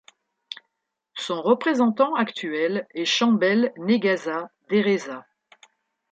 [1.15, 5.27] Son représentant actuel est Shambel Negasa Deresa.